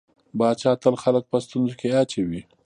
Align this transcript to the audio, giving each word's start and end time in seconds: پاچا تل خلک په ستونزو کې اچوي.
پاچا 0.37 0.71
تل 0.83 0.95
خلک 1.03 1.23
په 1.31 1.37
ستونزو 1.45 1.73
کې 1.79 1.87
اچوي. 2.01 2.41